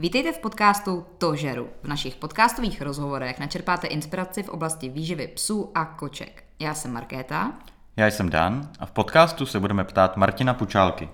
[0.00, 1.68] Vítejte v podcastu To žeru.
[1.82, 6.44] V našich podcastových rozhovorech načerpáte inspiraci v oblasti výživy psů a koček.
[6.58, 7.52] Já jsem Markéta.
[7.96, 11.08] Já jsem Dan a v podcastu se budeme ptát Martina Pučálky.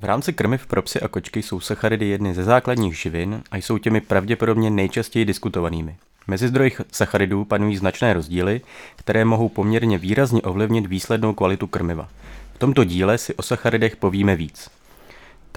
[0.00, 3.78] V rámci krmiv pro psy a kočky jsou sacharidy jedny ze základních živin a jsou
[3.78, 5.96] těmi pravděpodobně nejčastěji diskutovanými.
[6.26, 8.60] Mezi zdroji sacharidů panují značné rozdíly,
[8.96, 12.08] které mohou poměrně výrazně ovlivnit výslednou kvalitu krmiva.
[12.54, 14.77] V tomto díle si o sacharidech povíme víc.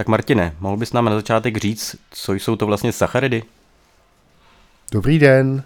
[0.02, 3.44] Tak Martine, mohl bys nám na začátek říct, co jsou to vlastně sacharidy?
[4.92, 5.64] Dobrý den.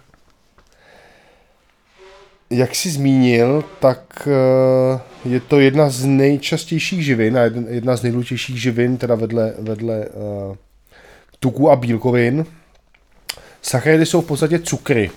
[2.50, 8.62] Jak jsi zmínil, tak eh, je to jedna z nejčastějších živin a jedna z nejdůležitějších
[8.62, 10.56] živin, teda vedle, vedle uh,
[11.40, 12.46] tuků a bílkovin.
[13.62, 15.10] Sacharidy jsou v podstatě cukry,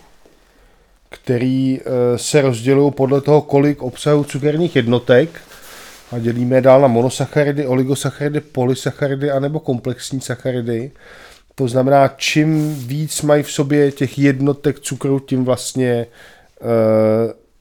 [1.09, 5.41] který uh, se rozdělují podle toho, kolik obsahují cukerních jednotek
[6.11, 10.91] a dělíme je dál na monosacharidy, oligosacharidy, polysacharidy anebo komplexní sacharidy.
[11.55, 16.05] To znamená, čím víc mají v sobě těch jednotek cukru, tím vlastně
[16.61, 16.67] uh,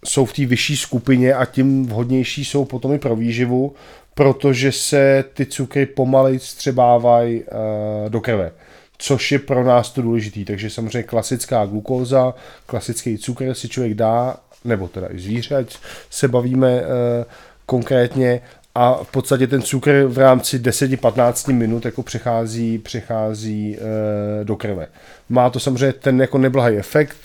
[0.05, 3.75] jsou v té vyšší skupině a tím vhodnější jsou potom i pro výživu,
[4.15, 8.53] protože se ty cukry pomalej střebávají uh, do krve
[8.99, 10.45] což je pro nás to důležitý.
[10.45, 12.35] Takže samozřejmě klasická glukóza,
[12.67, 15.77] klasický cukr si člověk dá, nebo teda i zvíře, ať
[16.11, 16.87] se bavíme uh,
[17.69, 18.41] konkrétně
[18.75, 24.87] a v podstatě ten cukr v rámci 10-15 minut jako přechází, přechází e, do krve.
[25.29, 27.17] Má to samozřejmě ten jako neblahý efekt,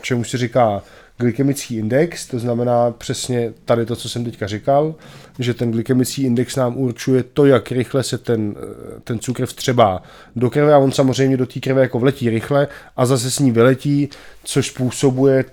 [0.00, 0.82] čemu se říká
[1.18, 4.94] glykemický index, to znamená přesně tady to, co jsem teďka říkal,
[5.38, 8.54] že ten glykemický index nám určuje to, jak rychle se ten,
[9.04, 10.02] ten cukr vstřebá
[10.36, 13.52] do krve a on samozřejmě do té krve jako vletí rychle a zase s ní
[13.52, 14.08] vyletí,
[14.44, 15.44] což způsobuje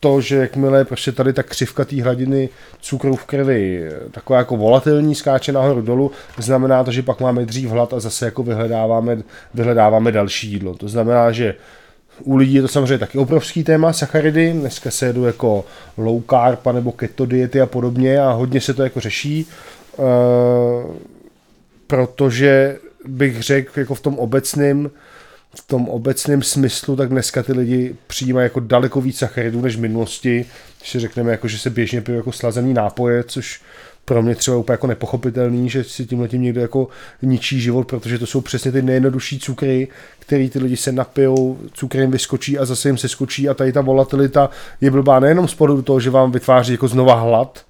[0.00, 2.48] to, že jakmile prostě tady ta křivka té hladiny
[2.80, 7.70] cukru v krvi taková jako volatilní, skáče nahoru dolů, znamená to, že pak máme dřív
[7.70, 9.18] hlad a zase jako vyhledáváme,
[9.54, 10.74] vyhledáváme další jídlo.
[10.74, 11.54] To znamená, že
[12.24, 15.64] u lidí je to samozřejmě taky obrovský téma, sacharidy, dneska se jedu jako
[15.96, 19.46] low carb nebo keto diety a podobně a hodně se to jako řeší,
[19.96, 20.06] uh,
[21.86, 24.90] protože bych řekl jako v tom obecném
[25.54, 29.80] v tom obecném smyslu, tak dneska ty lidi přijímají jako daleko víc sacharidů než v
[29.80, 30.46] minulosti.
[30.78, 33.60] Když si řekneme, jako, že se běžně pije jako slazený nápoje, což
[34.04, 36.88] pro mě třeba úplně jako nepochopitelný, že si tímhle tím někdo jako
[37.22, 41.98] ničí život, protože to jsou přesně ty nejjednodušší cukry, který ty lidi se napijou, cukr
[41.98, 44.50] jim vyskočí a zase jim se skočí a tady ta volatilita
[44.80, 47.64] je blbá nejenom z do toho, že vám vytváří jako znova hlad,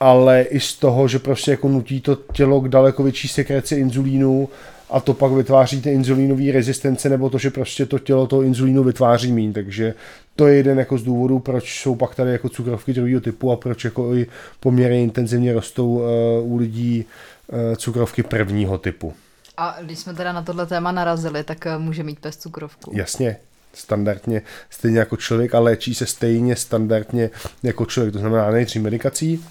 [0.00, 4.48] ale i z toho, že prostě jako nutí to tělo k daleko větší sekreci inzulínu
[4.90, 8.84] a to pak vytváří ty inzulínové rezistence, nebo to, že prostě to tělo toho inzulínu
[8.84, 9.94] vytváří mín, takže
[10.36, 13.56] to je jeden jako z důvodů, proč jsou pak tady jako cukrovky druhého typu a
[13.56, 14.26] proč jako i
[14.60, 17.04] poměrně intenzivně rostou uh, u lidí
[17.48, 19.14] uh, cukrovky prvního typu.
[19.56, 22.90] A když jsme teda na tohle téma narazili, tak uh, může mít pes cukrovku.
[22.94, 23.36] Jasně,
[23.72, 27.30] standardně, stejně jako člověk a léčí se stejně standardně
[27.62, 29.44] jako člověk, to znamená nejdřív medikací,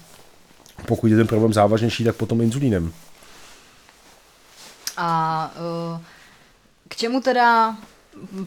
[0.86, 2.92] pokud je ten problém závažnější, tak potom inzulínem.
[4.96, 5.50] A
[5.94, 6.00] uh,
[6.88, 7.76] k čemu teda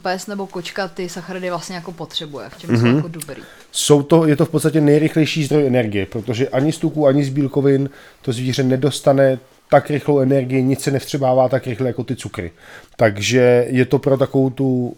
[0.02, 2.50] pes nebo kočka ty sacharidy vlastně jako potřebuje?
[2.50, 2.80] V čem mm-hmm.
[2.80, 2.96] jsou mhm.
[2.96, 3.42] jako dobrý?
[3.72, 7.30] Jsou to, je to v podstatě nejrychlejší zdroj energie, protože ani z tuků, ani z
[7.30, 7.90] bílkovin
[8.22, 9.40] to zvíře nedostane
[9.70, 12.52] tak rychlou energii, nic se nevstřebává tak rychle jako ty cukry.
[12.96, 14.96] Takže je to pro takovou tu,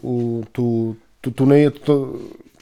[0.52, 2.12] tu, tu, tu, nej, to,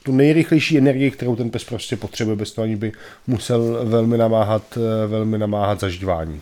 [0.03, 2.91] tu nejrychlejší energii, kterou ten pes prostě potřebuje, bez toho ani by
[3.27, 6.41] musel velmi namáhat, velmi namáhat zažívání.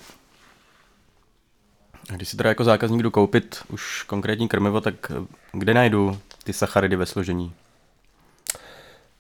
[2.16, 6.54] Když si teda jako zákazník jdu koupit už konkrétní krmivo, tak eh, kde najdu ty
[6.54, 7.54] sacharidy ve složení?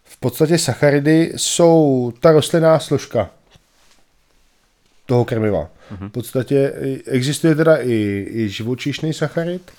[0.04, 3.30] V podstatě sacharidy jsou ta rostlinná složka
[5.06, 5.70] toho krmiva.
[5.92, 6.10] Mhm.
[6.10, 6.74] V podstatě
[7.06, 9.72] existuje teda i, i živočišný sacharid,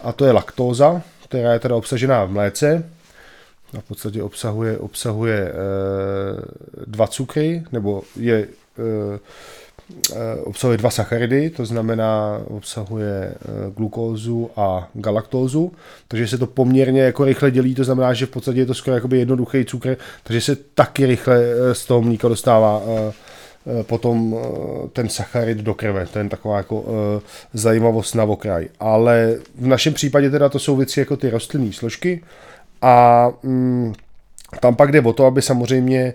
[0.00, 2.90] a to je laktóza, která je teda obsažená v mléce.
[3.78, 5.52] A v podstatě obsahuje, obsahuje e,
[6.86, 8.48] dva cukry, nebo je e,
[8.78, 9.18] Eh,
[10.44, 13.36] obsahuje dva sacharidy, to znamená obsahuje eh,
[13.76, 15.72] glukózu a galaktózu,
[16.08, 18.94] takže se to poměrně jako rychle dělí, to znamená, že v podstatě je to skoro
[18.94, 22.82] jakoby jednoduchý cukr, takže se taky rychle eh, z toho mlíka dostává
[23.82, 24.36] potom
[24.92, 26.06] ten sacharid do krve.
[26.06, 26.84] To je taková jako
[27.54, 28.68] zajímavost na okraj.
[28.80, 32.22] Ale v našem případě teda to jsou věci jako ty rostlinné složky
[32.82, 33.92] a mm,
[34.60, 36.14] tam pak jde o to, aby samozřejmě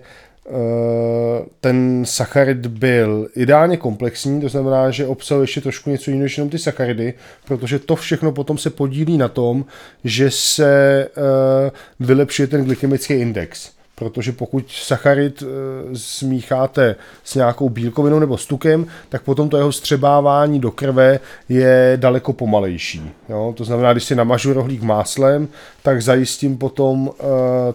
[1.60, 6.50] ten sacharid byl ideálně komplexní, to znamená, že obsahuje ještě trošku něco jiného než jenom
[6.50, 7.14] ty sacharidy,
[7.44, 9.64] protože to všechno potom se podílí na tom,
[10.04, 13.77] že se uh, vylepšuje ten glykemický index.
[13.98, 15.46] Protože pokud sacharid e,
[15.94, 21.92] smícháte s nějakou bílkovinou nebo s tukem, tak potom to jeho střebávání do krve je
[21.96, 23.10] daleko pomalejší.
[23.28, 23.54] Jo?
[23.56, 25.48] To znamená, když si namažu rohlík máslem,
[25.82, 27.22] tak zajistím potom e,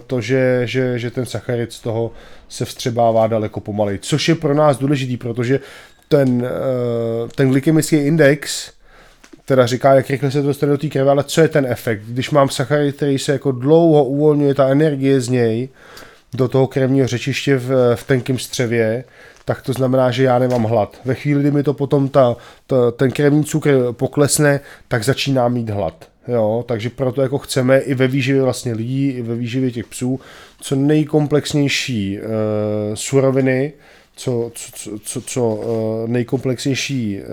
[0.06, 2.10] to, že, že, že ten sacharid z toho
[2.48, 5.60] se vstřebává daleko pomalej, což je pro nás důležitý, protože
[6.08, 8.74] ten, e, ten glykemický index
[9.44, 12.02] teda říká, jak rychle se to dostane do té krve, ale co je ten efekt?
[12.08, 15.68] Když mám sacharid, který se jako dlouho uvolňuje, ta energie z něj
[16.34, 19.04] do toho krevního řečiště v, v tenkém střevě,
[19.44, 21.00] tak to znamená, že já nemám hlad.
[21.04, 22.36] Ve chvíli, kdy mi to potom ta,
[22.66, 26.08] ta, ten krevní cukr poklesne, tak začínám mít hlad.
[26.28, 30.20] Jo, takže proto jako chceme i ve výživě vlastně lidí, i ve výživě těch psů,
[30.60, 32.24] co nejkomplexnější uh,
[32.94, 33.72] suroviny,
[34.16, 37.26] co, co, co, co uh, nejkomplexnější uh,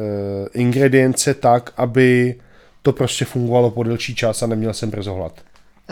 [0.54, 2.36] ingredience tak, aby
[2.82, 5.34] to prostě fungovalo po delší čas a neměl jsem brzo hlad.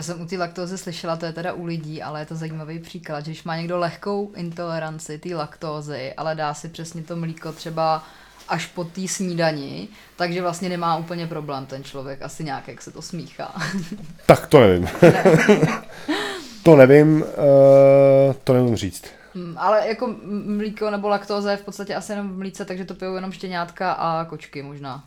[0.00, 2.78] Já jsem u té laktózy slyšela, to je teda u lidí, ale je to zajímavý
[2.78, 7.52] příklad, že když má někdo lehkou intoleranci té laktózy, ale dá si přesně to mlíko
[7.52, 8.04] třeba
[8.48, 12.90] až po té snídani, takže vlastně nemá úplně problém ten člověk, asi nějak, jak se
[12.90, 13.54] to smíchá.
[14.26, 14.88] Tak to nevím.
[15.02, 15.24] Ne.
[16.62, 19.04] to nevím, uh, to nevím říct.
[19.34, 20.14] Hmm, ale jako
[20.46, 23.92] mlíko nebo laktóza je v podstatě asi jenom v mlíce, takže to pijou jenom štěňátka
[23.92, 25.04] a kočky možná.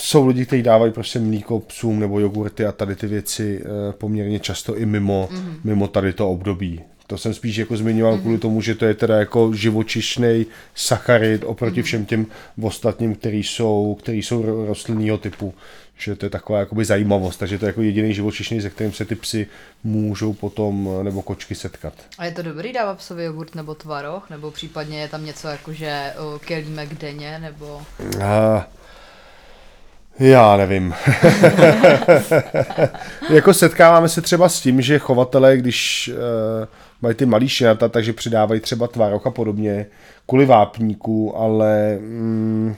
[0.00, 4.40] Jsou lidi, kteří dávají prostě mlíko psům nebo jogurty a tady ty věci eh, poměrně
[4.40, 5.54] často i mimo, mm-hmm.
[5.64, 6.80] mimo tady to období.
[7.06, 8.20] To jsem spíš jako zmiňoval mm-hmm.
[8.20, 11.84] kvůli tomu, že to je teda jako živočišný sacharid oproti mm-hmm.
[11.84, 12.26] všem těm
[12.62, 15.54] ostatním, který jsou, který jsou rostlinného typu
[15.98, 19.04] že to je taková jakoby zajímavost, takže to je jako jediný živočišný, se kterým se
[19.04, 19.46] ty psy
[19.84, 21.94] můžou potom, nebo kočky setkat.
[22.18, 25.72] A je to dobrý dávat psovi jogurt nebo tvaroh, nebo případně je tam něco jako,
[25.72, 27.82] že kelímek denně, nebo...
[28.24, 28.66] A...
[30.18, 30.94] Já nevím.
[33.30, 36.68] jako setkáváme se třeba s tím, že chovatelé, když uh,
[37.02, 39.86] mají ty malý šinata, takže přidávají třeba tvaroh a podobně,
[40.26, 42.74] kvůli vápníku, ale mm,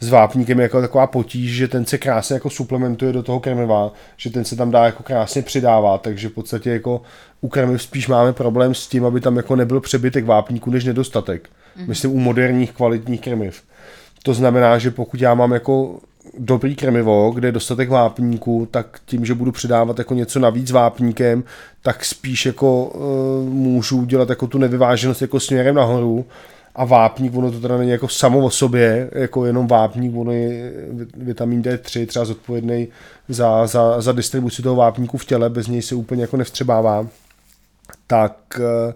[0.00, 3.92] s vápníkem je jako taková potíž, že ten se krásně jako suplementuje do toho krmiva,
[4.16, 7.02] že ten se tam dá jako krásně přidává, takže v podstatě jako
[7.40, 11.48] u krmiv spíš máme problém s tím, aby tam jako nebyl přebytek vápníku než nedostatek.
[11.48, 11.88] Mm-hmm.
[11.88, 13.62] Myslím u moderních kvalitních krmiv.
[14.22, 15.98] To znamená, že pokud já mám jako
[16.38, 21.44] dobrý krmivo, kde je dostatek vápníku, tak tím, že budu přidávat jako něco navíc vápníkem,
[21.82, 26.26] tak spíš jako uh, můžu dělat jako tu nevyváženost jako směrem nahoru,
[26.78, 30.72] a vápník, ono to teda není jako samo o sobě, jako jenom vápník, ono je
[31.16, 32.88] vitamin D3 třeba zodpovědný
[33.28, 37.06] za, za, za distribuci toho vápníku v těle, bez něj se úplně jako nevstřebává,
[38.06, 38.92] tak uh,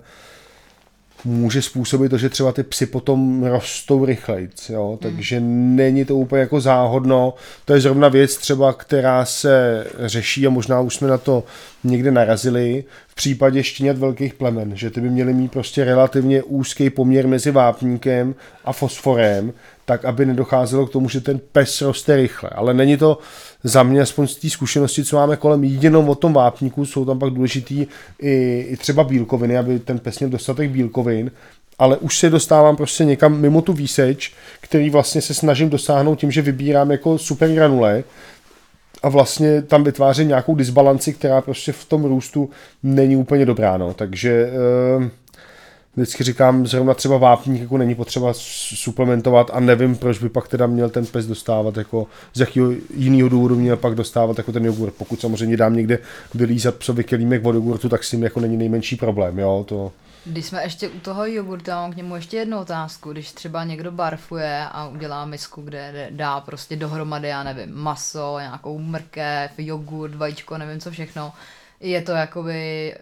[1.24, 4.88] může způsobit to, že třeba ty psy potom rostou rychleji, jo?
[4.88, 4.98] Hmm.
[4.98, 5.76] takže mm.
[5.76, 7.34] není to úplně jako záhodno.
[7.64, 11.44] To je zrovna věc třeba, která se řeší a možná už jsme na to
[11.84, 16.90] někde narazili v případě štěňat velkých plemen, že ty by měly mít prostě relativně úzký
[16.90, 18.34] poměr mezi vápníkem
[18.64, 19.52] a fosforem,
[19.84, 22.50] tak aby nedocházelo k tomu, že ten pes roste rychle.
[22.50, 23.18] Ale není to
[23.64, 27.18] za mě, aspoň z té zkušenosti, co máme kolem, jenom o tom vápníku, jsou tam
[27.18, 27.86] pak důležitý
[28.18, 31.30] i, i třeba bílkoviny, aby ten pes měl dostatek bílkovin,
[31.78, 36.30] ale už se dostávám prostě někam mimo tu výseč, který vlastně se snažím dosáhnout tím,
[36.30, 38.04] že vybírám jako super granule
[39.02, 42.50] a vlastně tam vytváří nějakou disbalanci, která prostě v tom růstu
[42.82, 43.94] není úplně dobrá, no.
[43.94, 44.50] takže
[44.98, 45.04] uh,
[45.96, 48.32] vždycky říkám, zrovna třeba vápník jako není potřeba
[48.74, 53.28] suplementovat a nevím, proč by pak teda měl ten pes dostávat, jako z jakého jiného
[53.28, 54.94] důvodu měl pak dostávat jako ten jogurt.
[54.94, 55.98] Pokud samozřejmě dám někde
[56.34, 59.92] vylízat psovi kelímek od jogurtu, tak s tím jako není nejmenší problém, jo, to...
[60.24, 63.12] Když jsme ještě u toho jogurtu, mám k němu ještě jednu otázku.
[63.12, 68.78] Když třeba někdo barfuje a udělá misku, kde dá prostě dohromady, já nevím, maso, nějakou
[68.78, 71.32] mrkev, jogurt, vajíčko, nevím co všechno,
[71.80, 72.94] je to jakoby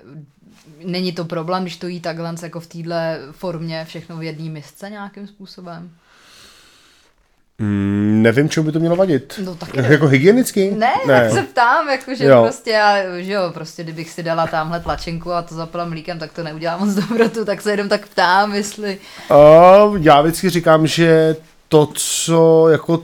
[0.85, 4.91] není to problém, když to jí takhle jako v téhle formě všechno v jedné misce
[4.91, 5.91] nějakým způsobem?
[7.59, 9.41] Mm, nevím, čemu by to mělo vadit.
[9.45, 10.71] No tak Jako hygienicky?
[10.71, 12.43] Ne, ne, tak se ptám, jako, že jo.
[12.43, 16.33] prostě já, že jo, prostě kdybych si dala tamhle tlačenku a to zapila mlíkem, tak
[16.33, 18.99] to neudělá moc dobrotu, tak se jenom tak ptám, jestli...
[19.31, 21.37] Uh, já vždycky říkám, že
[21.69, 23.03] to, co jako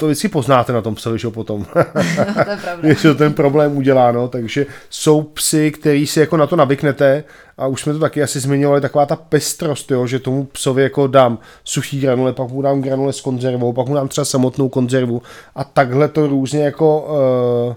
[0.00, 1.66] to vždycky poznáte na tom psovi, že potom.
[1.74, 2.88] no, to je pravda.
[3.02, 7.24] To ten problém udělá, no, takže jsou psy, který si jako na to navyknete
[7.58, 11.06] a už jsme to taky asi zmiňovali, taková ta pestrost, jo, že tomu psovi jako
[11.06, 15.22] dám suchý granule, pak mu dám granule s konzervou, pak mu dám třeba samotnou konzervu
[15.54, 17.00] a takhle to různě jako
[17.68, 17.74] uh,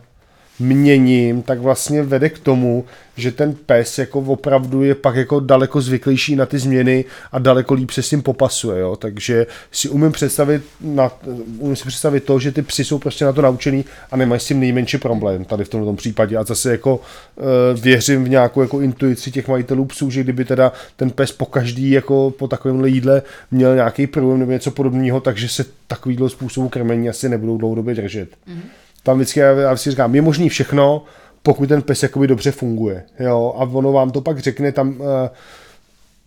[0.60, 2.86] měním, tak vlastně vede k tomu,
[3.18, 7.74] že ten pes jako opravdu je pak jako daleko zvyklejší na ty změny a daleko
[7.74, 8.96] líp se s tím popasuje, jo?
[8.96, 11.12] takže si umím představit, na,
[11.60, 14.46] umím si představit to, že ty psy jsou prostě na to naučený a nemají s
[14.46, 17.44] tím nejmenší problém tady v tomto případě a zase jako uh,
[17.82, 21.92] věřím v nějakou jako intuici těch majitelů psů, že kdyby teda ten pes po každý
[21.92, 27.10] jako po takovémhle jídle měl nějaký problém nebo něco podobného, takže se takovýhle způsobu krmení
[27.10, 28.30] asi nebudou dlouhodobě držet.
[28.30, 31.04] Mm-hmm tam vždycky já, si říkám, je možný všechno,
[31.44, 33.04] pokud ten pes jakoby dobře funguje.
[33.20, 33.54] Jo?
[33.58, 35.06] A ono vám to pak řekne tam uh,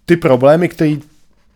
[0.06, 0.96] ty problémy, které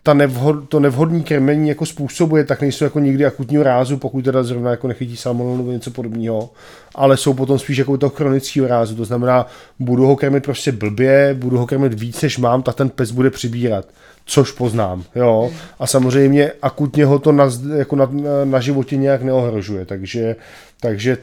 [0.03, 4.43] ta nevhod, to nevhodné krmení jako způsobuje, tak nejsou jako nikdy akutního rázu, pokud teda
[4.43, 6.49] zrovna jako nechytí salmonelu nebo něco podobného,
[6.95, 9.45] ale jsou potom spíš jako toho chronického rázu, to znamená,
[9.79, 13.29] budu ho krmit prostě blbě, budu ho krmit víc, než mám, tak ten pes bude
[13.29, 13.85] přibírat,
[14.25, 18.09] což poznám, jo, a samozřejmě akutně ho to na, jako na,
[18.43, 20.35] na životě nějak neohrožuje, takže
[20.81, 21.17] takže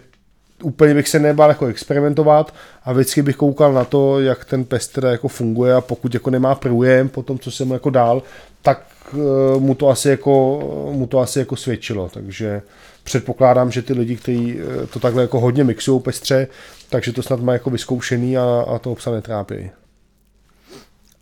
[0.62, 2.54] úplně bych se nebál jako experimentovat
[2.84, 6.30] a vždycky bych koukal na to, jak ten pes teda jako funguje a pokud jako
[6.30, 8.22] nemá průjem po tom, co jsem jako dál,
[8.62, 10.58] tak uh, mu to asi jako,
[10.92, 12.62] mu to asi jako svědčilo, takže
[13.04, 16.48] předpokládám, že ty lidi, kteří uh, to takhle jako hodně mixují pestře,
[16.88, 19.70] takže to snad má jako vyzkoušený a, a to obsa netrápí.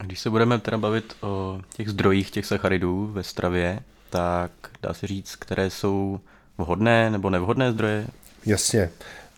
[0.04, 4.50] Když se budeme teda bavit o těch zdrojích těch sacharidů ve stravě, tak
[4.82, 6.20] dá se říct, které jsou
[6.58, 8.06] vhodné nebo nevhodné zdroje
[8.46, 8.90] Jasně.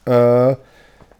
[0.09, 0.55] Uh,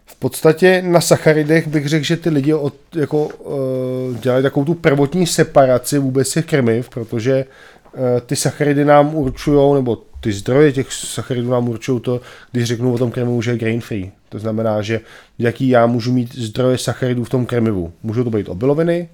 [0.09, 4.73] v podstatě na sacharidech bych řekl, že ty lidi od, jako, uh, dělají takovou tu
[4.73, 10.93] prvotní separaci vůbec těch krmiv, protože uh, ty sacharidy nám určují, nebo ty zdroje těch
[10.93, 14.11] sacharidů nám určují to, když řeknu o tom krmivu, že je grain free.
[14.29, 15.01] To znamená, že
[15.39, 17.93] jaký já můžu mít zdroje sacharidů v tom krmivu.
[18.03, 19.09] Můžou to být obiloviny,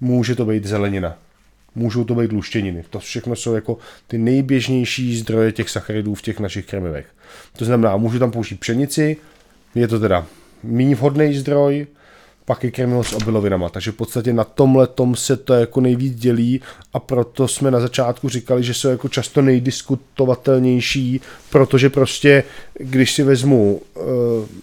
[0.00, 1.16] může to být zelenina
[1.76, 2.84] můžou to být luštěniny.
[2.90, 7.06] To všechno jsou jako ty nejběžnější zdroje těch sacharidů v těch našich krmivech.
[7.56, 9.16] To znamená, můžu tam použít pšenici,
[9.80, 10.26] je to teda
[10.62, 11.86] méně vhodný zdroj,
[12.46, 13.68] pak je krmivo s obilovinama.
[13.68, 16.60] Takže v podstatě na tomhle tom se to jako nejvíc dělí
[16.92, 22.44] a proto jsme na začátku říkali, že jsou jako často nejdiskutovatelnější, protože prostě,
[22.78, 24.00] když si vezmu e,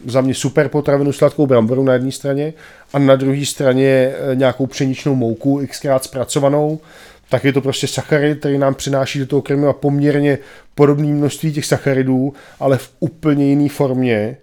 [0.05, 2.53] za mě super potravinu sladkou bramboru na jedné straně
[2.93, 6.79] a na druhé straně e, nějakou pšeničnou mouku xkrát zpracovanou,
[7.29, 10.37] tak je to prostě sacharid, který nám přináší do toho krmiva poměrně
[10.75, 14.37] podobné množství těch sacharidů, ale v úplně jiné formě,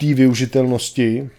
[0.00, 1.30] té využitelnosti,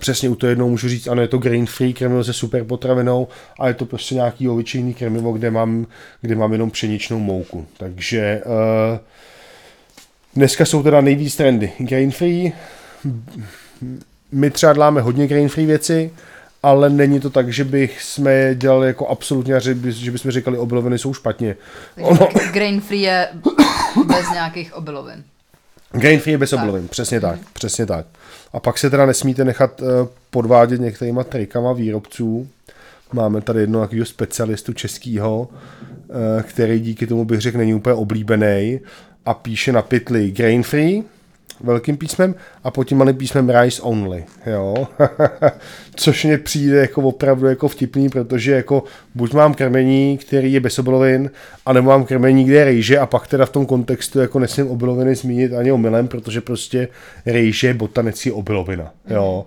[0.00, 3.28] přesně u toho jednou můžu říct, ano, je to grain free krmivo se super potravinou
[3.60, 5.86] a je to prostě nějaký obyčejný krmivo, kde mám,
[6.20, 7.66] kde mám jenom pšeničnou mouku.
[7.76, 8.98] Takže uh,
[10.34, 12.52] dneska jsou teda nejvíc trendy grain free.
[14.32, 16.10] My třeba děláme hodně grain free věci,
[16.62, 20.58] ale není to tak, že bych jsme dělali jako absolutně, že, by, že bychom říkali
[20.58, 21.56] obiloviny jsou špatně.
[21.94, 22.28] Takže ono...
[22.52, 23.28] grain free je
[24.06, 25.24] bez nějakých obilovin.
[25.92, 26.58] Grain free je bez tak.
[26.58, 28.06] obilovin, přesně tak, přesně tak.
[28.52, 29.88] A pak se teda nesmíte nechat uh,
[30.30, 32.48] podvádět některýma trikama výrobců.
[33.12, 38.80] Máme tady jednoho takového specialistu českýho, uh, který díky tomu bych řekl není úplně oblíbený
[39.26, 41.04] a píše na pytli grain free,
[41.60, 42.34] velkým písmem
[42.64, 44.88] a pod tím malým písmem Rice Only, jo.
[45.96, 48.84] Což mě přijde jako opravdu jako vtipný, protože jako
[49.14, 51.30] buď mám krmení, který je bez obilovin,
[51.66, 55.14] anebo mám krmení, kde je rejže a pak teda v tom kontextu jako nesmím obiloviny
[55.14, 56.88] zmínit ani omylem, protože prostě
[57.26, 59.46] rejže je botanický obilovina, jo.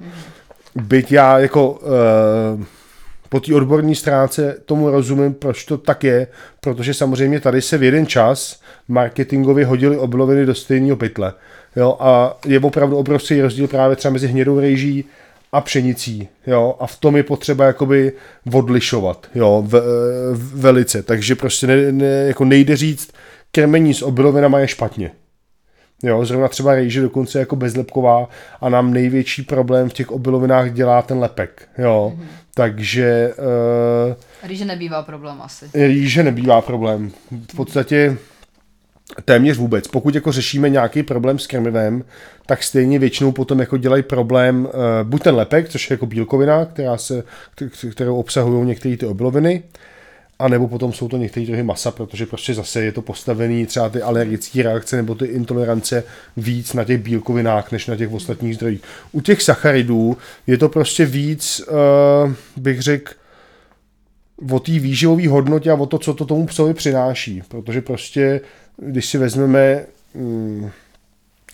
[0.75, 2.63] Byť já jako uh,
[3.29, 6.27] po té odborné stránce tomu rozumím, proč to tak je,
[6.61, 11.33] protože samozřejmě tady se v jeden čas marketingově hodili obiloviny do stejného pytle.
[11.75, 15.05] Jo, a je opravdu obrovský rozdíl právě třeba mezi hnědou rejží
[15.51, 18.13] a pšenicí, jo, a v tom je potřeba jakoby
[18.53, 19.81] odlišovat, jo, v,
[20.33, 23.11] v, velice, takže prostě ne, ne, jako nejde říct,
[23.51, 25.11] krmení s obilovinama je špatně,
[26.03, 28.29] Jo, zrovna třeba rejže dokonce jako bezlepková
[28.61, 32.13] a nám největší problém v těch obilovinách dělá ten lepek, jo.
[32.15, 32.25] Mm-hmm.
[32.53, 33.33] Takže...
[34.07, 35.65] Uh, rýže nebývá problém asi.
[35.73, 37.11] Rýže nebývá problém.
[37.51, 38.17] V podstatě
[39.25, 39.87] téměř vůbec.
[39.87, 42.03] Pokud jako řešíme nějaký problém s krmivem,
[42.45, 44.71] tak stejně většinou potom jako dělají problém uh,
[45.03, 47.23] buď ten lepek, což je jako bílkovina, která se,
[47.91, 49.63] kterou obsahují některé ty obiloviny,
[50.39, 53.89] a nebo potom jsou to některé druhy masa, protože prostě zase je to postavený třeba
[53.89, 56.03] ty alergické reakce nebo ty intolerance
[56.37, 58.81] víc na těch bílkovinách, než na těch ostatních zdrojích.
[59.11, 63.13] U těch sacharidů je to prostě víc, uh, bych řekl,
[64.51, 67.43] o té výživové hodnotě a o to, co to tomu psovi přináší.
[67.47, 68.41] Protože prostě
[68.81, 70.69] když si vezmeme mm,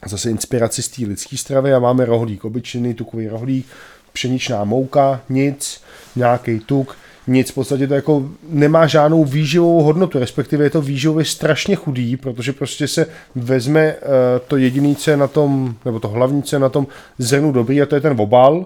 [0.05, 3.67] zase inspiraci z té lidské stravy a máme rohlík, obyčejný tukový rohlík,
[4.13, 5.82] pšeničná mouka, nic,
[6.15, 11.25] nějaký tuk, nic, v podstatě to jako nemá žádnou výživovou hodnotu, respektive je to výživově
[11.25, 14.00] strašně chudý, protože prostě se vezme uh,
[14.48, 16.13] to jediné, co je na tom, nebo to
[16.53, 18.65] je na tom zrnu dobrý, a to je ten obal,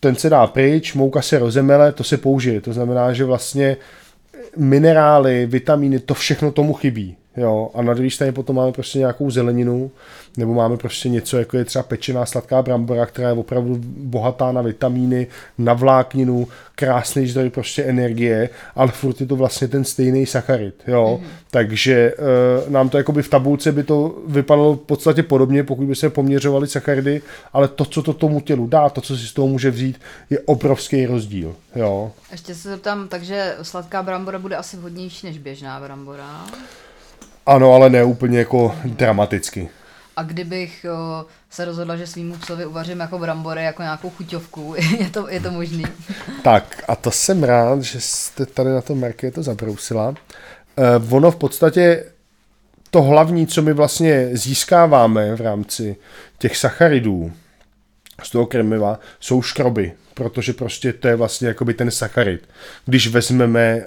[0.00, 2.60] ten se dá pryč, mouka se rozemele, to se použije.
[2.60, 3.76] To znamená, že vlastně
[4.56, 7.16] minerály, vitamíny, to všechno tomu chybí.
[7.36, 9.90] Jo, a na straně potom máme prostě nějakou zeleninu,
[10.36, 14.62] nebo máme prostě něco, jako je třeba pečená sladká brambora, která je opravdu bohatá na
[14.62, 15.26] vitamíny,
[15.58, 21.20] na vlákninu, krásný zdroj prostě energie, ale furt je to vlastně ten stejný sacharid, jo.
[21.22, 21.26] Mm-hmm.
[21.50, 25.94] Takže e, nám to jakoby v tabulce by to vypadalo v podstatě podobně, pokud by
[25.94, 29.48] se poměřovali sacharidy, ale to, co to tomu tělu dá, to, co si z toho
[29.48, 30.00] může vzít,
[30.30, 32.12] je obrovský rozdíl, jo.
[32.32, 36.46] Ještě se zeptám, takže sladká brambora bude asi vhodnější než běžná brambora?
[37.46, 39.68] Ano, ale ne úplně jako dramaticky.
[40.16, 45.10] A kdybych o, se rozhodla, že svýmu psovi uvařím jako brambory, jako nějakou chuťovku, je
[45.10, 45.84] to, je to možný?
[46.42, 50.08] tak a to jsem rád, že jste tady na tom to zabrousila.
[50.08, 52.04] Uh, ono v podstatě
[52.90, 55.96] to hlavní, co my vlastně získáváme v rámci
[56.38, 57.32] těch sacharidů
[58.22, 62.48] z toho krmiva, jsou škroby, protože prostě to je vlastně jakoby ten sacharid.
[62.84, 63.82] Když vezmeme uh,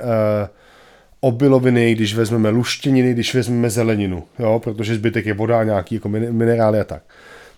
[1.22, 6.80] obiloviny, když vezmeme luštěniny, když vezmeme zeleninu, jo, protože zbytek je voda nějaký jako minerály
[6.80, 7.04] a tak.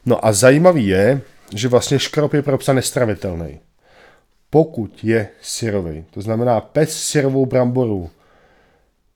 [0.06, 1.22] No a zajímavý je,
[1.56, 3.60] že vlastně škrob je pro psa nestravitelný.
[4.50, 8.10] Pokud je syrový, to znamená pes syrovou bramboru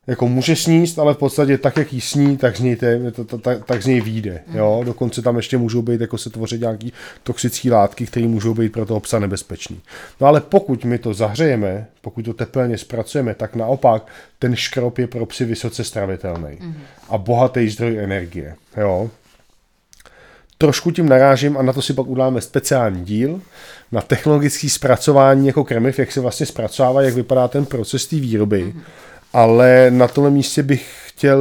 [0.07, 3.25] jako může sníst, ale v podstatě tak, jak jí sní, tak z něj, te, to,
[3.25, 4.41] to, tak, tak z něj vyjde.
[4.47, 4.57] Mm.
[4.57, 4.81] Jo?
[4.85, 6.93] Dokonce tam ještě můžou být, jako se tvořit nějaký
[7.24, 9.81] toxické látky, které můžou být pro toho psa nebezpečný.
[10.21, 14.07] No ale pokud my to zahřejeme, pokud to tepelně zpracujeme, tak naopak
[14.39, 16.75] ten škrob je pro psy vysoce stravitelný mm.
[17.09, 18.55] a bohatý zdroj energie.
[18.77, 19.09] Jo?
[20.57, 23.41] Trošku tím narážím a na to si pak uděláme speciální díl
[23.91, 28.63] na technologické zpracování jako krmiv, jak se vlastně zpracovává, jak vypadá ten proces té výroby.
[28.63, 28.81] Mm
[29.35, 31.39] ale na tomhle místě bych chtěl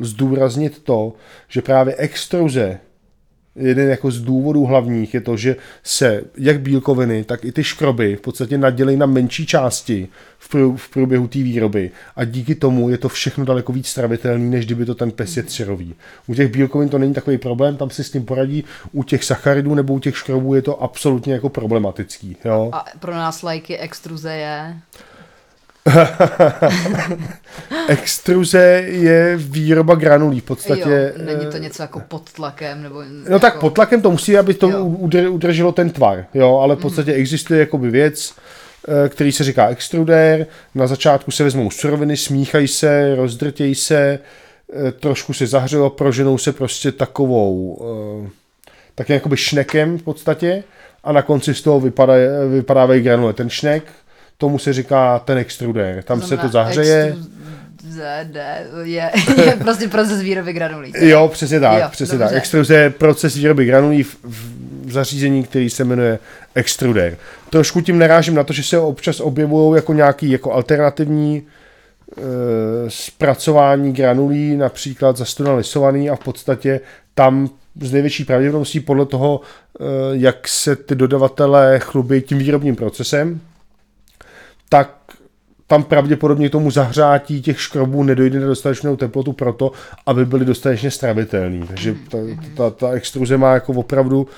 [0.00, 1.12] zdůraznit to,
[1.48, 2.78] že právě extruze
[3.56, 8.16] jeden jako z důvodů hlavních je to, že se jak bílkoviny, tak i ty škroby
[8.16, 10.08] v podstatě nadělí na menší části
[10.76, 14.84] v průběhu té výroby a díky tomu je to všechno daleko víc stravitelný, než kdyby
[14.84, 15.94] to ten pes je třerový.
[16.26, 19.74] U těch bílkovin to není takový problém, tam si s tím poradí, u těch sacharidů
[19.74, 22.36] nebo u těch škrobů je to absolutně jako problematický.
[22.44, 22.70] Jo?
[22.72, 24.76] A pro nás lajky extruze je?
[27.88, 31.12] Extruze je výroba granulí v podstatě.
[31.16, 32.82] Jo, není to něco jako pod tlakem?
[32.82, 33.38] Nebo no jako...
[33.38, 34.84] tak pod tlakem to musí, aby to jo.
[35.30, 36.82] udrželo ten tvar, jo, ale v mhm.
[36.82, 37.18] podstatě mm.
[37.18, 38.34] existuje jakoby věc,
[38.88, 44.18] eh, který se říká extruder, na začátku se vezmou suroviny, smíchají se, rozdrtějí se,
[44.88, 47.78] eh, trošku se zahřejou, proženou se prostě takovou,
[48.26, 48.30] eh,
[48.94, 50.64] takým jakoby šnekem v podstatě
[51.04, 52.14] a na konci z toho vypadá,
[52.50, 53.32] vypadávají granule.
[53.32, 53.84] Ten šnek
[54.38, 56.02] tomu se říká ten extruder.
[56.02, 57.16] Tam to se to zahřeje.
[58.82, 59.10] je,
[59.44, 60.92] je prostě proces výroby granulí.
[60.96, 62.34] Jo, přesně tak, jo, přesně dobře.
[62.34, 62.38] tak.
[62.38, 64.16] Extruze je proces výroby granulí v,
[64.84, 66.18] v zařízení, který se jmenuje
[66.54, 67.16] extruder.
[67.50, 72.20] Trošku tím narážím na to, že se občas objevují jako nějaký jako alternativní e,
[72.88, 76.80] zpracování granulí, například zastuna lisovaný a v podstatě
[77.14, 83.40] tam z největší pravděpodobností podle toho, e, jak se ty dodavatelé chlubí tím výrobním procesem,
[84.72, 84.98] tak
[85.66, 89.72] tam pravděpodobně tomu zahřátí těch škrobů nedojde na dostatečnou teplotu proto,
[90.06, 91.66] aby byly dostatečně stravitelný.
[91.66, 92.18] Takže ta,
[92.56, 94.28] ta, ta extruze má jako opravdu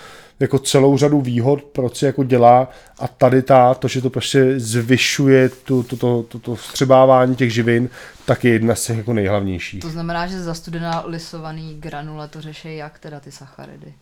[0.40, 2.68] jako celou řadu výhod, proč se jako dělá
[2.98, 7.52] a tady ta, to, že to prostě zvyšuje tu, to, to, to, to vstřebávání těch
[7.52, 7.88] živin,
[8.24, 9.80] tak je jedna z těch jako nejhlavnějších.
[9.80, 13.94] To znamená, že zastudená lisovaný granule to řeší jak teda ty sacharidy?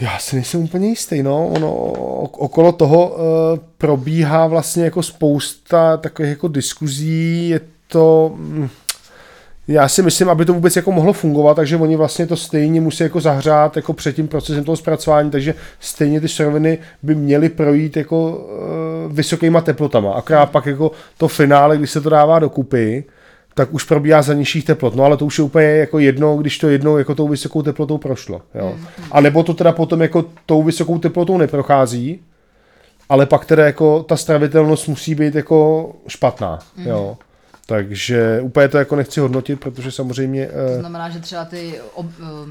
[0.00, 1.48] Já si nejsem úplně jistý, no.
[1.48, 1.72] Ono,
[2.30, 3.18] okolo toho uh,
[3.78, 8.32] probíhá vlastně jako spousta takových jako diskuzí, je to...
[8.36, 8.68] Mm,
[9.68, 13.02] já si myslím, aby to vůbec jako mohlo fungovat, takže oni vlastně to stejně musí
[13.02, 17.96] jako zahřát jako před tím procesem toho zpracování, takže stejně ty suroviny by měly projít
[17.96, 20.12] jako uh, vysokýma teplotama.
[20.12, 23.04] Akorát pak jako to finále, když se to dává dokupy,
[23.54, 24.94] tak už probíhá za nižších teplot.
[24.94, 27.98] No ale to už je úplně jako jedno, když to jednou jako tou vysokou teplotou
[27.98, 28.42] prošlo.
[28.54, 28.74] Jo.
[28.76, 28.86] Mm.
[29.12, 32.20] A nebo to teda potom jako tou vysokou teplotou neprochází,
[33.08, 36.58] ale pak teda jako ta stravitelnost musí být jako špatná.
[36.76, 36.86] Mm.
[36.86, 37.16] Jo.
[37.66, 40.46] Takže úplně to jako nechci hodnotit, protože samozřejmě...
[40.46, 42.48] To eh, znamená, že třeba ty ob, uh,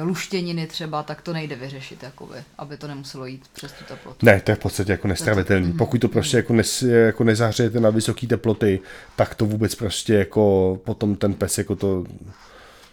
[0.00, 4.26] luštěniny třeba, tak to nejde vyřešit, jakoby, aby to nemuselo jít přes tu teplotu.
[4.26, 5.68] Ne, to je v podstatě jako nestravitelný.
[5.68, 5.78] Mhm.
[5.78, 8.80] Pokud to prostě jako, nes, jako nezahřejete na vysoké teploty,
[9.16, 12.04] tak to vůbec prostě jako potom ten pes jako to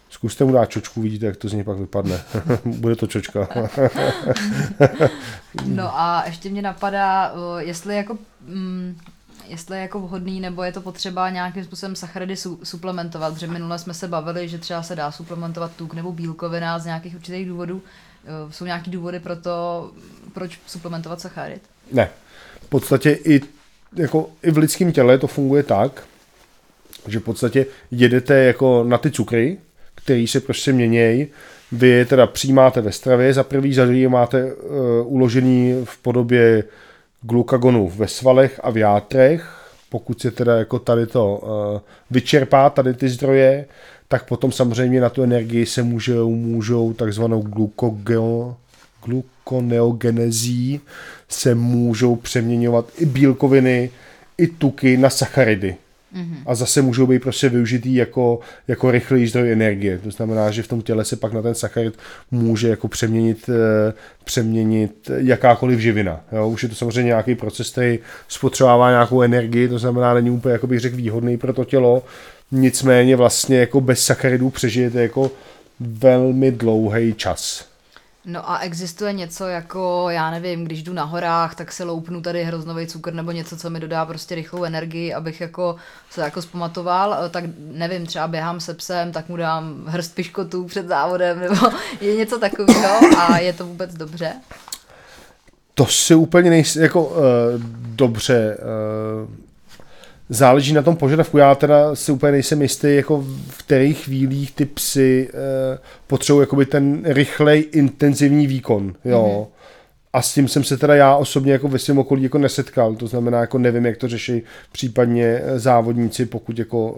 [0.09, 2.21] Zkuste mu dát čočku, vidíte, jak to z něj pak vypadne.
[2.65, 3.47] Bude to čočka.
[5.65, 8.97] No a ještě mě napadá, eh, jestli jako, mm,
[9.49, 13.79] jestli je jako vhodný, nebo je to potřeba nějakým způsobem sacharidy su- suplementovat, protože minule
[13.79, 17.81] jsme se bavili, že třeba se dá suplementovat tuk nebo bílkovina z nějakých určitých důvodů.
[18.25, 19.91] Eh, Jsou nějaký důvody pro to,
[20.33, 21.61] proč suplementovat sacharid?
[21.91, 22.09] Ne.
[22.61, 23.41] V podstatě i,
[23.95, 26.03] jako, i v lidském těle to funguje tak,
[27.07, 29.57] že v podstatě jedete jako na ty cukry,
[29.95, 31.27] který se prostě měnějí.
[31.71, 34.53] Vy je teda přijímáte ve stravě, za prvý, za druhý máte uh,
[35.05, 36.63] uložený v podobě
[37.21, 39.55] glukagonu ve svalech a v játrech.
[39.89, 41.79] Pokud se teda jako tady to uh,
[42.11, 43.65] vyčerpá, tady ty zdroje,
[44.07, 47.41] tak potom samozřejmě na tu energii se můžou, můžou takzvanou
[49.03, 50.81] glukoneogenezí
[51.29, 53.89] se můžou přeměňovat i bílkoviny,
[54.37, 55.75] i tuky na sacharidy.
[56.15, 56.43] Mm-hmm.
[56.45, 59.99] A zase můžou být prostě využitý jako, jako rychlý zdroj energie.
[59.99, 61.97] To znamená, že v tom těle se pak na ten sacharid
[62.31, 63.93] může jako přeměnit, eh,
[64.23, 66.21] přeměnit jakákoliv živina.
[66.31, 66.49] Jo?
[66.49, 70.67] Už je to samozřejmě nějaký proces, který spotřebává nějakou energii, to znamená, není úplně, jako
[70.67, 72.03] bych řekl, výhodný pro to tělo.
[72.51, 75.31] Nicméně vlastně jako bez sacharidů přežijete jako
[75.79, 77.68] velmi dlouhý čas.
[78.25, 82.43] No a existuje něco jako, já nevím, když jdu na horách, tak se loupnu tady
[82.43, 85.75] hroznový cukr nebo něco, co mi dodá prostě rychlou energii, abych jako
[86.09, 90.65] se jako zpamatoval, eh, tak nevím, třeba běhám se psem, tak mu dám hrst piškotů
[90.65, 91.55] před závodem, nebo
[92.01, 94.33] je něco takového a je to vůbec dobře?
[95.73, 97.15] To si úplně nejsi, jako uh,
[97.95, 98.57] dobře,
[99.23, 99.48] uh,
[100.29, 101.37] záleží na tom požadavku.
[101.37, 105.39] Já teda si úplně nejsem jistý, jako v kterých chvílích ty psy uh,
[106.07, 108.93] potřebují jakoby ten rychlej, intenzivní výkon.
[109.05, 109.47] Jo.
[109.51, 109.58] Mm-hmm.
[110.13, 113.07] A s tím jsem se teda já osobně jako ve svém okolí jako nesetkal, to
[113.07, 114.41] znamená, jako nevím, jak to řeší
[114.71, 116.97] případně závodníci, pokud jako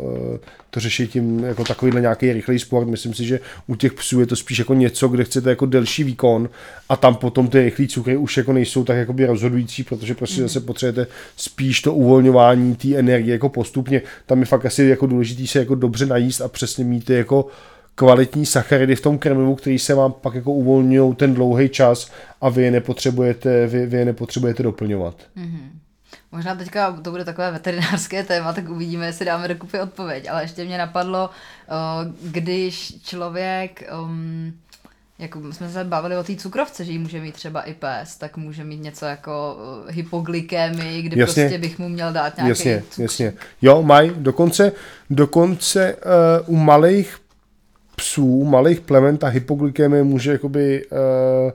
[0.70, 2.88] to řeší tím jako takovýhle nějaký rychlý sport.
[2.88, 6.04] Myslím si, že u těch psů je to spíš jako něco, kde chcete jako delší
[6.04, 6.50] výkon
[6.90, 10.48] a tam potom ty rychlé cukry už jako nejsou tak jakoby rozhodující, protože prostě mm.
[10.48, 14.02] zase potřebujete spíš to uvolňování té energie jako postupně.
[14.26, 17.48] Tam je fakt asi jako důležitý se jako dobře najíst a přesně mít ty jako
[17.96, 22.50] kvalitní sacharidy v tom krmivu, který se vám pak jako uvolňují ten dlouhý čas a
[22.50, 25.16] vy je nepotřebujete, vy, vy je nepotřebujete doplňovat.
[25.38, 25.70] Mm-hmm.
[26.32, 30.66] Možná teďka to bude takové veterinárské téma, tak uvidíme, jestli dáme dokupy odpověď, ale ještě
[30.66, 31.30] mě napadlo,
[32.24, 34.54] když člověk, um,
[35.20, 38.38] jako jsme se bavili o té cukrovce, že ji může mít třeba i pes, tak
[38.38, 43.02] může mít něco jako hypoglykémii, kdy jasně, prostě bych mu měl dát nějaký Jasně, cukr.
[43.02, 43.34] jasně.
[43.62, 44.72] Jo, mají, dokonce,
[45.10, 45.96] dokonce
[46.48, 47.18] uh, u malých
[48.02, 51.52] psů, malých plemen, ta hypoglykemie může jakoby uh,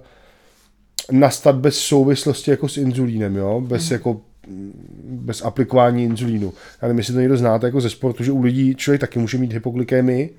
[1.19, 3.61] nastat bez souvislosti jako s inzulínem, jo?
[3.61, 3.93] Bez mm.
[3.93, 4.21] jako
[5.05, 6.53] bez aplikování inzulínu.
[6.83, 9.39] Já nevím, jestli to někdo znáte jako ze sportu, že u lidí člověk taky může
[9.39, 10.37] mít hypoglykemii,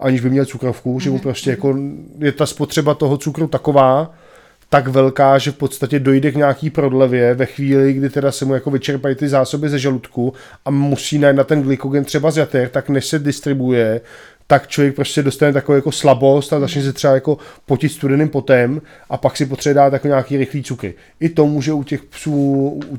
[0.00, 1.00] aniž by měl cukrovku, mm.
[1.00, 1.22] že mu mhm.
[1.22, 1.78] prostě jako
[2.18, 4.14] je ta spotřeba toho cukru taková,
[4.70, 8.54] tak velká, že v podstatě dojde k nějaký prodlevě ve chvíli, kdy teda se mu
[8.54, 10.32] jako vyčerpají ty zásoby ze žaludku
[10.64, 14.00] a musí najít na ten glykogen třeba z jater, tak než se distribuje,
[14.50, 18.82] tak člověk prostě dostane takovou jako slabost a začne se třeba jako potit studeným potem
[19.10, 20.94] a pak si potřebuje dát jako nějaký rychlý cukry.
[21.20, 22.32] I to může u těch psů,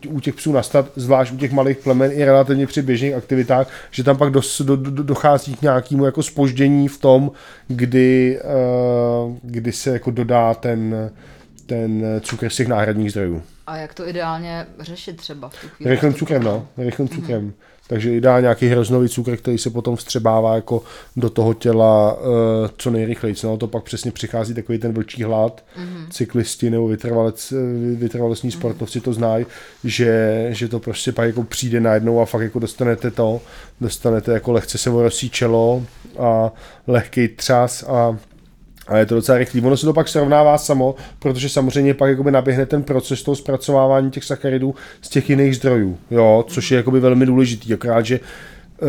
[0.10, 4.04] u, těch psů nastat, zvlášť u těch malých plemen i relativně při běžných aktivitách, že
[4.04, 7.32] tam pak dos, do, do, dochází k nějakému jako spoždění v tom,
[7.68, 8.40] kdy,
[9.26, 11.12] uh, kdy se jako dodá ten,
[11.66, 13.44] ten cukr z těch náhradních zdrojů.
[13.68, 15.92] A jak to ideálně řešit třeba v tu chvíli?
[15.92, 16.68] Rychlým cukrem, no.
[16.78, 17.48] Rychlým cukrem.
[17.48, 17.71] Mm-hmm.
[17.92, 20.84] Takže dá nějaký hroznový cukr, který se potom vstřebává jako
[21.16, 22.28] do toho těla uh,
[22.78, 23.36] co nejrychleji.
[23.44, 25.64] No to pak přesně přichází takový ten vlčí hlad.
[25.78, 26.10] Mm-hmm.
[26.10, 27.54] Cyklisti nebo vytrvalec,
[27.96, 28.58] vytrvalostní mm-hmm.
[28.58, 29.46] sportovci to znají,
[29.84, 33.42] že, že to prostě pak jako přijde najednou a fakt jako dostanete to,
[33.82, 35.84] dostanete jako lehce se vorosí čelo
[36.20, 36.52] a
[36.88, 38.18] lehký třas a
[38.88, 39.62] a je to docela rychlý.
[39.62, 44.12] Ono se to pak srovnává samo, protože samozřejmě pak jakoby naběhne ten proces toho zpracovávání
[44.12, 48.88] těch sacharidů z těch jiných zdrojů, jo, což je jakoby velmi důležitý, akorát, že uh,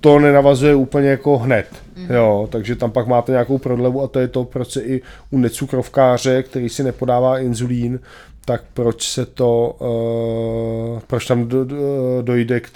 [0.00, 2.14] to nenavazuje úplně jako hned, mm-hmm.
[2.14, 5.38] jo, takže tam pak máte nějakou prodlevu a to je to, proč se i u
[5.38, 8.00] necukrovkáře, který si nepodává inzulín,
[8.44, 9.76] tak proč se to,
[10.92, 11.76] uh, proč tam do, do,
[12.22, 12.70] dojde k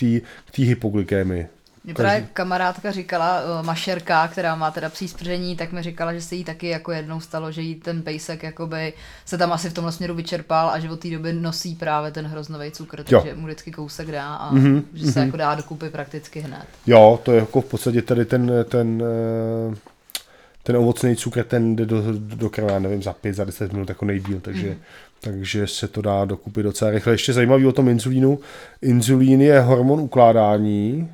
[0.56, 1.46] té hypoglykémii.
[1.84, 6.20] Mě právě kamarádka říkala, uh, mašerka, která má teda psí spržení, tak mi říkala, že
[6.20, 8.92] se jí taky jako jednou stalo, že jí ten pejsek jakoby
[9.24, 12.26] se tam asi v tomhle směru vyčerpal a že od té doby nosí právě ten
[12.26, 13.36] hroznový cukr, takže jo.
[13.36, 15.24] mu vždycky kousek dá a mm-hmm, že se mm-hmm.
[15.24, 16.64] jako dá dokupy prakticky hned.
[16.86, 19.02] Jo, to je jako v podstatě tady ten, ten
[19.72, 19.76] eh,
[20.62, 24.04] ten ovocný cukr, ten jde do, do krve, nevím, za 5, za 10 minut jako
[24.04, 24.76] nejdíl, takže, mm.
[25.20, 27.12] takže se to dá dokupy docela rychle.
[27.12, 28.38] Ještě zajímavý o tom inzulínu.
[28.82, 31.10] Inzulín je hormon ukládání,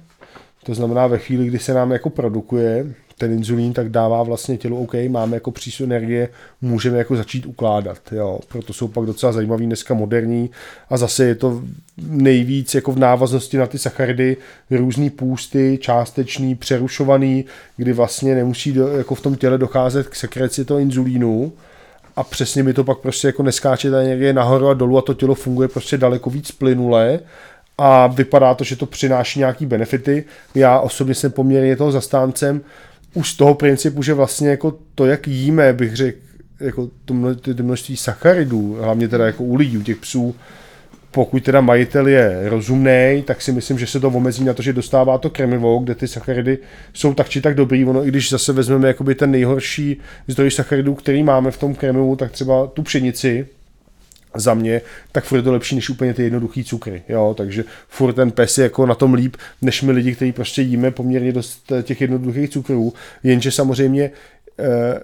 [0.65, 2.87] to znamená, ve chvíli, kdy se nám jako produkuje,
[3.19, 6.29] ten inzulín, tak dává vlastně tělu, OK, máme jako přísun energie,
[6.61, 8.41] můžeme jako začít ukládat, jo.
[8.49, 10.51] Proto jsou pak docela zajímavý dneska moderní.
[10.91, 11.63] A zase je to
[12.09, 14.37] nejvíc jako v návaznosti na ty sacharidy
[14.71, 17.45] různý půsty, částečný, přerušovaný,
[17.77, 21.53] kdy vlastně nemusí do, jako v tom těle docházet k sekreci toho inzulínu,
[22.17, 25.15] a přesně mi to pak prostě jako neskáče ta energie nahoru a dolů a to
[25.15, 27.21] tělo funguje prostě daleko víc plynule
[27.79, 30.25] a vypadá to, že to přináší nějaký benefity.
[30.55, 32.61] Já osobně jsem poměrně toho zastáncem
[33.15, 36.19] už z toho principu, že vlastně jako to, jak jíme, bych řekl,
[36.61, 37.15] jako to
[37.63, 40.35] množství sacharidů, hlavně teda jako u lidí, u těch psů,
[41.11, 44.73] pokud teda majitel je rozumný, tak si myslím, že se to omezí na to, že
[44.73, 46.59] dostává to krmivo, kde ty sacharidy
[46.93, 47.85] jsou tak či tak dobrý.
[47.85, 49.97] Ono, i když zase vezmeme jakoby ten nejhorší
[50.29, 53.47] zdroj sacharidů, který máme v tom krmivu, tak třeba tu pšenici,
[54.35, 54.81] za mě,
[55.13, 58.59] tak furt je to lepší než úplně ty jednoduchý cukry, jo, takže furt ten pes
[58.59, 62.51] je jako na tom líp, než my lidi, kteří prostě jíme poměrně dost těch jednoduchých
[62.51, 64.11] cukrů, jenže samozřejmě
[64.59, 65.01] eh,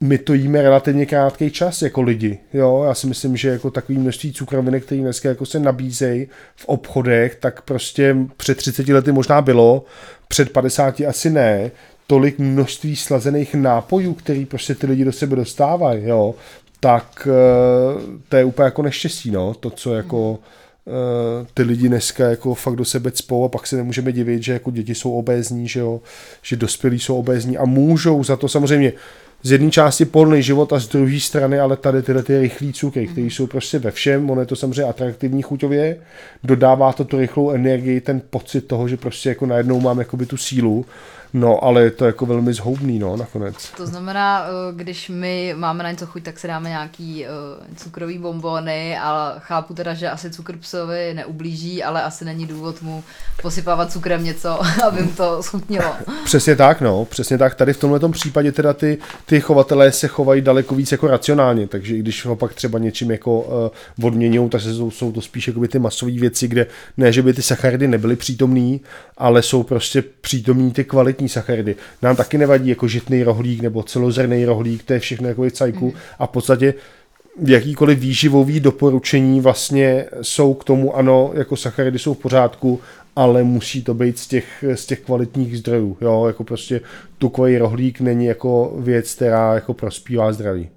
[0.00, 2.38] my to jíme relativně krátký čas jako lidi.
[2.52, 2.84] Jo?
[2.88, 7.34] Já si myslím, že jako takový množství cukrovinek, které dneska jako se nabízejí v obchodech,
[7.34, 9.84] tak prostě před 30 lety možná bylo,
[10.28, 11.70] před 50 asi ne,
[12.06, 16.34] tolik množství slazených nápojů, který prostě ty lidi do sebe dostávají, jo,
[16.80, 20.38] tak eh, to je úplně jako neštěstí, no, to, co jako
[20.86, 24.52] eh, ty lidi dneska jako fakt do sebe cpou a pak se nemůžeme divit, že
[24.52, 26.00] jako děti jsou obézní, že jo,
[26.42, 28.92] že dospělí jsou obézní a můžou za to samozřejmě
[29.42, 33.06] z jedné části polný život a z druhé strany ale tady tyhle ty rychlé cukry,
[33.06, 35.96] které jsou prostě ve všem, ono je to samozřejmě atraktivní chuťově,
[36.44, 40.36] dodává to tu rychlou energii, ten pocit toho, že prostě jako najednou mám jakoby tu
[40.36, 40.86] sílu,
[41.34, 43.70] No, ale je to jako velmi zhoubný, no, nakonec.
[43.76, 48.18] To znamená, eh, když my máme na něco chuť, tak si dáme nějaký uh, cukrový
[48.18, 53.04] bombony a chápu teda, že asi cukr psovi neublíží, ale asi není důvod mu
[53.42, 55.94] posypávat cukrem něco, aby mu to schutnilo.
[56.24, 57.54] Přesně tak, no, přesně tak.
[57.54, 61.96] Tady v tomhle případě teda ty, ty chovatelé se chovají daleko víc jako racionálně, takže
[61.96, 65.66] i když ho pak třeba něčím jako uh, odměňují, tak jsou, jsou to spíš jako
[65.66, 68.80] ty masové věci, kde ne, že by ty sacharidy nebyly přítomný,
[69.18, 71.76] ale jsou prostě přítomní ty kvalitní sacharidy.
[72.02, 75.92] Nám taky nevadí jako žitný rohlík nebo celozrný rohlík, to je všechno jako cajku mm.
[76.18, 76.74] a v podstatě
[77.46, 82.80] jakýkoliv výživový doporučení vlastně jsou k tomu, ano, jako sacharidy jsou v pořádku,
[83.16, 86.80] ale musí to být z těch, z těch kvalitních zdrojů, jo, jako prostě
[87.18, 90.68] tukový rohlík není jako věc, která jako prospívá zdraví.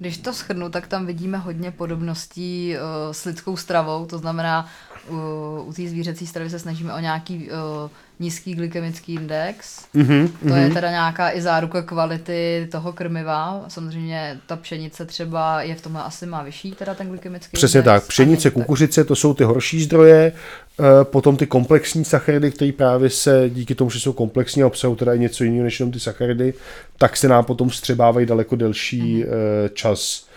[0.00, 4.66] Když to schrnu, tak tam vidíme hodně podobností uh, s lidskou stravou, to znamená,
[5.08, 9.84] uh, u té zvířecí stravy se snažíme o nějaký uh, nízký glykemický index.
[9.94, 10.56] Mm-hmm, to mm-hmm.
[10.56, 10.74] je mhm.
[10.74, 13.64] teda nějaká i záruka kvality toho krmiva.
[13.68, 18.02] Samozřejmě ta pšenice třeba je v tomhle asi má vyšší, teda ten glykemický Přesně index.
[18.02, 18.08] tak.
[18.08, 20.32] Pšenice, kukuřice, to jsou ty horší zdroje,
[20.80, 24.98] eh, potom ty komplexní sacharidy, které právě se díky tomu, že jsou komplexní a obsahují
[24.98, 26.54] teda i něco jiného než jenom ty sacharidy,
[26.98, 29.70] tak se nám potom střebávají daleko delší mm-hmm.
[29.74, 30.29] čas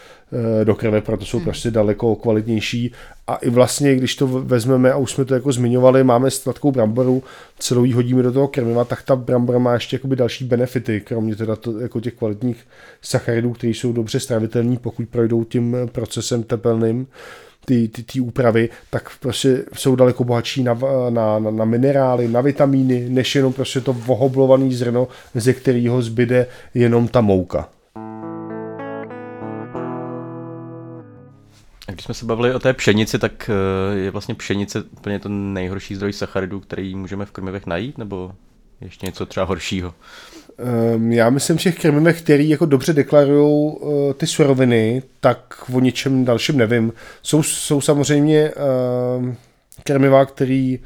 [0.63, 1.45] do krve, proto jsou hmm.
[1.45, 2.91] prostě daleko kvalitnější.
[3.27, 7.23] A i vlastně, když to vezmeme, a už jsme to jako zmiňovali, máme sladkou bramboru,
[7.59, 11.35] celou jí hodíme do toho krmiva, tak ta brambora má ještě jakoby další benefity, kromě
[11.35, 12.67] teda to, jako těch kvalitních
[13.01, 17.07] sacharidů, které jsou dobře stravitelné, pokud projdou tím procesem tepelným
[17.65, 22.41] ty, ty, ty úpravy, tak prostě jsou daleko bohatší na, na, na, na minerály, na
[22.41, 27.69] vitamíny, než jenom prostě to vohoblovaný zrno, ze kterého zbyde jenom ta mouka.
[31.93, 35.95] Když jsme se bavili o té pšenici, tak eh, je vlastně pšenice úplně to nejhorší
[35.95, 38.31] zdroj sacharidů, který můžeme v krmivech najít, nebo
[38.81, 39.93] ještě něco třeba horšího?
[40.95, 45.79] Um, já myslím, že v krmivech, který jako dobře deklarují uh, ty suroviny, tak o
[45.79, 46.93] ničem dalším nevím.
[47.21, 49.33] Jsou, jsou samozřejmě uh,
[49.83, 50.79] krmiva, který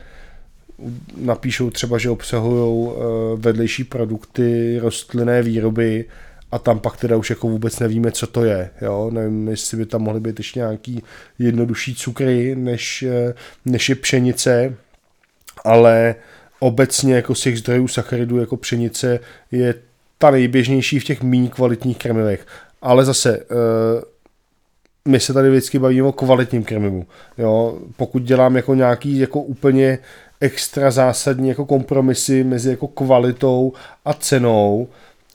[1.17, 2.93] napíšou třeba, že obsahují uh,
[3.36, 6.06] vedlejší produkty rostlinné výroby,
[6.51, 8.69] a tam pak teda už jako vůbec nevíme, co to je.
[8.81, 9.10] Jo?
[9.13, 11.03] Nevím, jestli by tam mohly být ještě nějaký
[11.39, 13.33] jednodušší cukry, než, eh,
[13.65, 14.75] než je pšenice,
[15.63, 16.15] ale
[16.60, 19.19] obecně jako z těch zdrojů sacharidů jako pšenice
[19.51, 19.73] je
[20.17, 22.45] ta nejběžnější v těch méně kvalitních krmivech.
[22.81, 24.01] Ale zase, eh,
[25.07, 27.05] my se tady vždycky bavíme o kvalitním krmivu.
[27.38, 27.79] Jo?
[27.97, 29.99] Pokud dělám jako nějaký jako úplně
[30.41, 33.73] extra zásadní jako kompromisy mezi jako kvalitou
[34.05, 34.88] a cenou,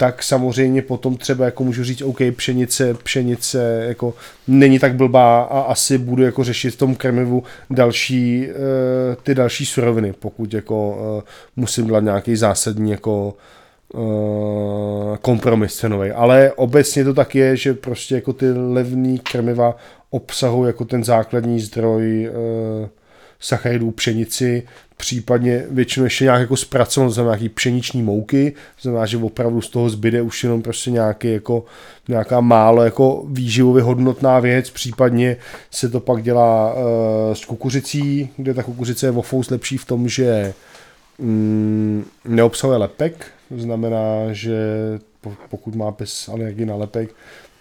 [0.03, 4.15] tak samozřejmě potom třeba jako můžu říct, OK, pšenice, pšenice jako
[4.49, 8.55] není tak blbá a asi budu jako řešit v tom krmivu další, uh,
[9.23, 11.23] ty další suroviny, pokud jako uh,
[11.57, 13.35] musím dělat nějaký zásadní jako
[13.95, 16.11] uh, kompromis cenový.
[16.11, 19.77] Ale obecně to tak je, že prostě jako ty levný krmiva
[20.11, 22.31] obsahují jako ten základní zdroj
[23.41, 24.62] sacharidů pšenici,
[25.03, 29.61] případně většinou ještě nějak jako zpracovat, to znamená nějaký pšeniční mouky, to znamená, že opravdu
[29.61, 31.65] z toho zbyde už jenom prostě nějaký jako,
[32.09, 35.37] nějaká málo jako výživově hodnotná věc, případně
[35.71, 36.81] se to pak dělá uh,
[37.35, 40.55] s kukuřicí, kde ta kukuřice je vofous lepší v tom, že
[41.19, 44.57] mm, neobsahuje lepek, to znamená, že
[45.51, 47.11] pokud má pes alergii na lepek,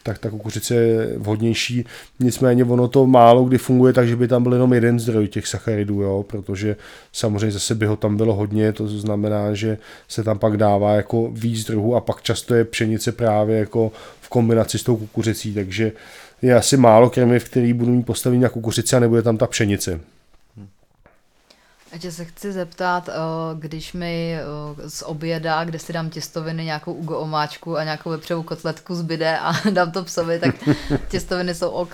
[0.04, 1.86] tak ta kukuřice je vhodnější.
[2.20, 5.48] Nicméně ono to málo kdy funguje tak, že by tam byl jenom jeden zdroj těch
[5.48, 6.26] sacharidů, jo?
[6.28, 6.76] protože
[7.14, 11.30] samozřejmě zase by ho tam bylo hodně, to znamená, že se tam pak dává jako
[11.32, 15.92] víc druhů a pak často je pšenice právě jako v kombinaci s tou kukuřicí, takže
[16.42, 20.00] je asi málo krmiv, který budou mít postavení na kukuřici a nebude tam ta pšenice.
[21.94, 23.14] Ještě se chci zeptat, eh,
[23.60, 28.44] když mi eh, z oběda, kde si dám těstoviny, nějakou ugo omáčku a nějakou vepřovou
[28.44, 30.56] kotletku zbyde a dám to psovi, tak
[31.10, 31.94] těstoviny jsou OK.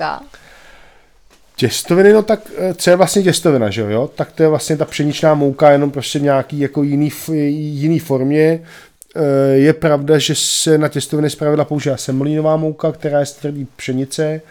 [1.56, 4.10] Těstoviny, no tak eh, co je vlastně těstovina, že jo?
[4.16, 7.12] Tak to je vlastně ta pšeničná mouka, jenom prostě v nějaký jako jiný,
[7.58, 8.62] jiný formě.
[9.54, 14.42] Je pravda, že se na těstoviny zpravidla používá semolínová mouka, která je z tvrdý pšenice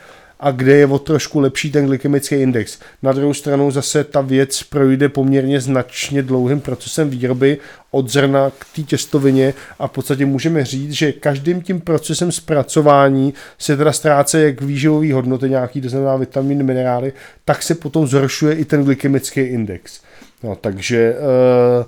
[0.40, 2.78] a kde je o trošku lepší ten glykemický index.
[3.02, 7.58] Na druhou stranu zase ta věc projde poměrně značně dlouhým procesem výroby
[7.90, 13.34] od zrna k té těstovině a v podstatě můžeme říct, že každým tím procesem zpracování
[13.58, 17.12] se teda ztrácí jak výživové hodnoty nějaký, to znamená vitamíny, minerály,
[17.44, 20.00] tak se potom zhoršuje i ten glykemický index.
[20.42, 21.86] No, takže uh,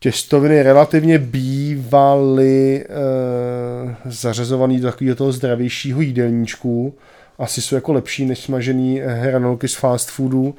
[0.00, 6.94] těstoviny relativně bývaly uh, zařazovaný do takového toho zdravějšího jídelníčku,
[7.38, 10.54] asi jsou jako lepší než smažený hranolky z fast foodu,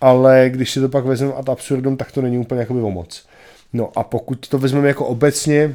[0.00, 3.26] ale když si to pak vezmeme ad absurdum, tak to není úplně jakoby o moc.
[3.72, 5.74] No a pokud to vezmeme jako obecně,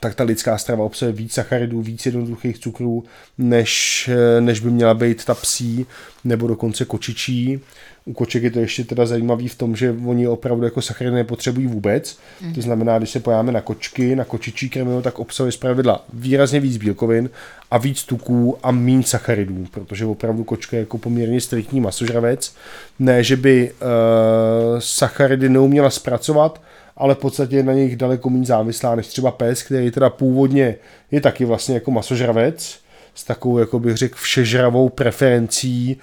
[0.00, 3.04] tak ta lidská strava obsahuje víc sacharidů, víc jednoduchých cukrů,
[3.38, 5.86] než, než by měla být ta psí
[6.24, 7.60] nebo dokonce kočičí.
[8.08, 11.66] U koček je to ještě teda zajímavý v tom, že oni opravdu jako sacharidy nepotřebují
[11.66, 12.18] vůbec.
[12.40, 12.54] Mm.
[12.54, 16.76] To znamená, když se pojáme na kočky, na kočičí krmivo, tak obsahuje zpravidla výrazně víc
[16.76, 17.30] bílkovin
[17.70, 22.54] a víc tuků a méně sacharidů, protože opravdu kočka je jako poměrně striktní masožravec.
[22.98, 23.88] Ne, že by uh,
[24.78, 26.62] sacharidy neuměla zpracovat,
[26.96, 30.76] ale v podstatě je na nich daleko méně závislá než třeba pes, který teda původně
[31.10, 32.78] je taky vlastně jako masožravec,
[33.14, 35.96] s takovou, jako bych řekl, všežravou preferencí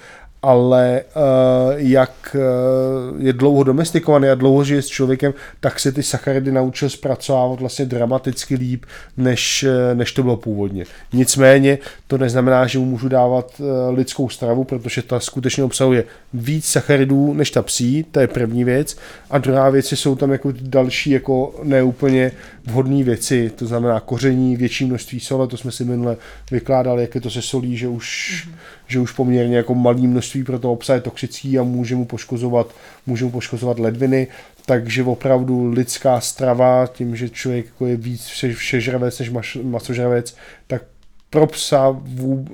[0.45, 6.03] ale uh, jak uh, je dlouho domestikovaný a dlouho žije s člověkem, tak se ty
[6.03, 8.85] sacharidy naučil zpracovávat vlastně dramaticky líp,
[9.17, 10.85] než, eh, než to bylo původně.
[11.13, 11.77] Nicméně
[12.07, 16.03] to neznamená, že mu můžu dávat uh, lidskou stravu, protože ta skutečně obsahuje
[16.33, 18.97] víc sacharidů než ta psí, to je první věc.
[19.29, 22.31] A druhá věc jsou tam jako další jako neúplně
[22.65, 26.17] vhodné věci, to znamená koření, větší množství sole, to jsme si minule
[26.51, 28.07] vykládali, jak je to se solí, že už,
[28.47, 28.55] mm-hmm.
[28.87, 32.75] Že už poměrně jako malý množství pro to obsah je toxický a může mu poškozovat,
[33.05, 34.27] může mu poškozovat ledviny,
[34.65, 39.31] takže opravdu lidská strava, tím, že člověk jako je víc vše, všežravec než
[39.63, 40.35] masožravec,
[40.67, 40.81] tak
[41.29, 42.45] pro psa, vů,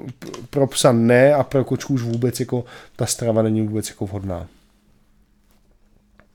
[0.49, 2.65] pro psa ne a pro kočku už vůbec jako
[2.95, 4.47] ta strava není vůbec jako vhodná.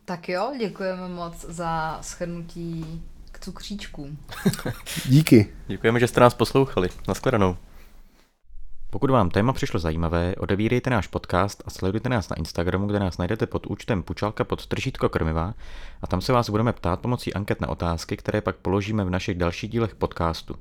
[0.04, 4.18] Tak jo, děkujeme moc za shrnutí k cukříčkům.
[5.08, 5.48] Díky.
[5.66, 6.88] Děkujeme, že jste nás poslouchali.
[7.08, 7.56] Naschledanou.
[8.96, 13.18] Pokud vám téma přišlo zajímavé, odebírejte náš podcast a sledujte nás na Instagramu, kde nás
[13.18, 15.54] najdete pod účtem Pučalka pod tržítko krmiva
[16.02, 19.38] a tam se vás budeme ptát pomocí anket na otázky, které pak položíme v našich
[19.38, 20.54] dalších dílech podcastu.